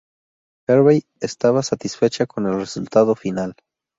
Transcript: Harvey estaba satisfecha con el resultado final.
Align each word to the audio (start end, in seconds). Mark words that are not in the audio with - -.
Harvey 0.67 1.03
estaba 1.19 1.61
satisfecha 1.61 2.25
con 2.25 2.47
el 2.47 2.55
resultado 2.55 3.13
final. 3.13 3.53